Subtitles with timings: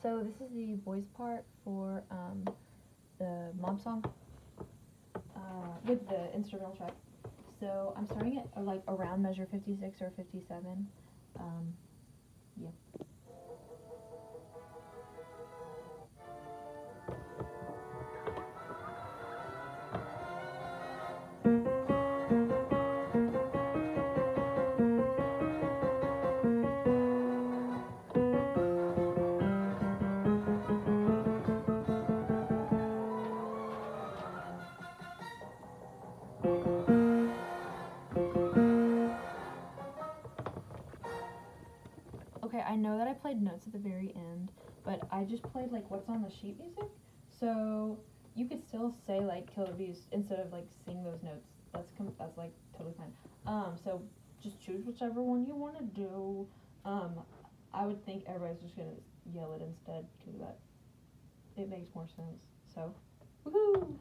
[0.00, 2.44] So this is the voice part for um,
[3.18, 4.04] the mob song
[5.34, 5.40] uh,
[5.86, 6.92] with the instrumental track.
[7.58, 10.86] So I'm starting at uh, like around measure 56 or 57.
[11.40, 11.74] Um,
[42.48, 44.50] Okay, I know that I played notes at the very end,
[44.82, 46.88] but I just played like what's on the sheet music.
[47.38, 47.98] So
[48.34, 51.46] you could still say like kill views instead of like sing those notes.
[51.74, 53.12] That's com- that's like totally fine.
[53.46, 54.00] Um, so
[54.42, 56.46] just choose whichever one you want to do.
[56.86, 57.20] Um,
[57.74, 58.96] I would think everybody's just gonna
[59.34, 60.56] yell it instead because that
[61.58, 62.40] it makes more sense.
[62.74, 62.94] So,
[63.46, 63.94] woohoo!